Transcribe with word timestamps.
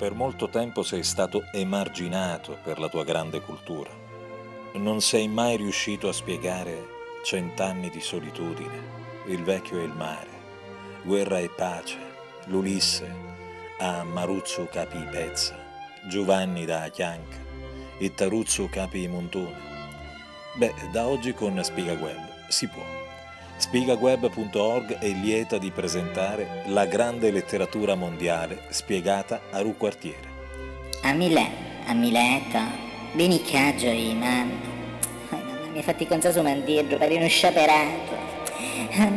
Per 0.00 0.14
molto 0.14 0.48
tempo 0.48 0.82
sei 0.82 1.02
stato 1.02 1.44
emarginato 1.52 2.56
per 2.62 2.78
la 2.78 2.88
tua 2.88 3.04
grande 3.04 3.42
cultura. 3.42 3.90
Non 4.76 5.02
sei 5.02 5.28
mai 5.28 5.58
riuscito 5.58 6.08
a 6.08 6.12
spiegare 6.14 6.86
cent'anni 7.22 7.90
di 7.90 8.00
solitudine, 8.00 8.82
il 9.26 9.42
vecchio 9.42 9.78
e 9.78 9.82
il 9.82 9.92
mare, 9.92 10.30
guerra 11.02 11.38
e 11.38 11.50
pace, 11.50 11.98
l'Ulisse 12.46 13.14
a 13.80 14.02
Maruzzo 14.02 14.66
Capi 14.72 15.06
Pezza, 15.10 15.54
Giovanni 16.08 16.64
da 16.64 16.88
Chianca 16.88 17.36
e 17.98 18.14
Taruzzo 18.14 18.70
Capi 18.70 19.06
Montone. 19.06 19.60
Beh, 20.54 20.72
da 20.92 21.08
oggi 21.08 21.34
con 21.34 21.62
Spiga 21.62 21.98
si 22.48 22.66
può. 22.68 22.82
Spigaweb.org 23.60 24.98
è 25.00 25.08
lieta 25.08 25.58
di 25.58 25.70
presentare 25.70 26.64
la 26.68 26.86
grande 26.86 27.30
letteratura 27.30 27.94
mondiale 27.94 28.62
spiegata 28.70 29.42
a 29.50 29.60
Ru 29.60 29.76
Quartiere. 29.76 30.28
A 31.02 31.12
Milano, 31.12 31.54
a 31.84 31.92
Mileto, 31.92 32.58
beniccaggio 33.12 33.88
i 33.88 34.14
mamma. 34.14 34.68
Mi 35.72 35.78
ha 35.78 35.82
fatti 35.82 36.06
con 36.06 36.22
su 36.22 36.40
mandirlo 36.40 36.96
per 36.96 37.12
uno 37.12 37.28
scioperato. 37.28 38.16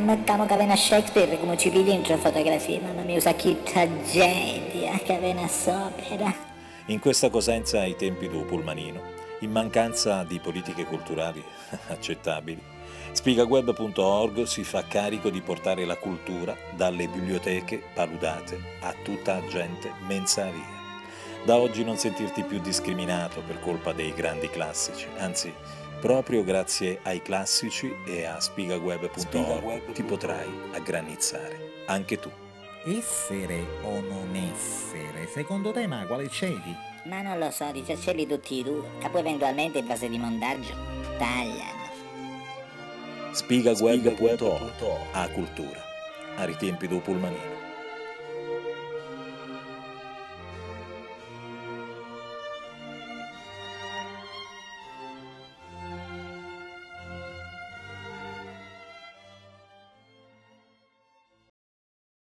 Ma 0.04 0.22
camo 0.26 0.46
che 0.46 0.54
aveva 0.54 0.76
Shakespeare 0.76 1.40
come 1.40 1.58
ci 1.58 1.70
vedi 1.70 1.94
in 1.94 2.04
fotografia, 2.04 2.82
mamma 2.82 3.02
mia, 3.04 3.16
usa 3.16 3.34
che 3.36 3.64
tragedia 3.64 5.00
che 5.06 5.16
aveva 5.16 5.48
sopra. 5.48 6.52
In 6.88 7.00
questa 7.00 7.30
cosenza 7.30 7.80
ai 7.80 7.96
tempi 7.96 8.28
del 8.28 8.44
Pulmanino, 8.44 9.02
in 9.44 9.52
mancanza 9.52 10.24
di 10.24 10.40
politiche 10.40 10.86
culturali 10.86 11.44
accettabili, 11.88 12.62
Spigaweb.org 13.12 14.44
si 14.44 14.64
fa 14.64 14.88
carico 14.88 15.30
di 15.30 15.42
portare 15.42 15.86
la 15.86 15.98
cultura 15.98 16.58
dalle 16.76 17.08
biblioteche 17.08 17.82
paludate 17.94 18.60
a 18.82 18.94
tutta 19.04 19.46
gente 19.48 19.92
mensa 20.08 20.50
via. 20.50 20.82
Da 21.46 21.58
oggi 21.58 21.84
non 21.84 21.98
sentirti 21.98 22.44
più 22.44 22.60
discriminato 22.60 23.42
per 23.46 23.60
colpa 23.60 23.94
dei 23.94 24.14
grandi 24.14 24.50
classici, 24.50 25.06
anzi, 25.18 25.54
proprio 26.00 26.44
grazie 26.44 27.00
ai 27.04 27.22
classici 27.22 27.94
e 28.08 28.26
a 28.26 28.40
spigaweb.org 28.40 29.92
ti 29.92 30.04
potrai 30.04 30.50
aggranizzare, 30.72 31.84
anche 31.86 32.18
tu. 32.18 32.32
Essere 32.86 33.64
o 33.84 34.02
non 34.02 34.36
essere, 34.36 35.28
secondo 35.28 35.72
te 35.72 35.86
ma 35.86 36.06
quale 36.06 36.28
scegli? 36.30 36.93
Ma 37.04 37.22
non 37.22 37.38
lo 37.38 37.52
so, 37.52 37.70
dice 37.72 37.98
scegli 37.98 38.26
tutti 38.26 38.60
i 38.60 38.64
due, 38.64 38.84
e 39.02 39.10
poi 39.10 39.20
eventualmente 39.20 39.80
in 39.80 39.86
fase 39.86 40.08
di 40.08 40.18
montaggio 40.18 40.74
tagliano. 41.18 41.82
Spigaweb.org 43.32 44.72
a 45.12 45.28
cultura, 45.30 45.82
a 46.38 46.46
ritempi 46.46 46.88
do 46.88 47.00
pulmanino. 47.00 47.73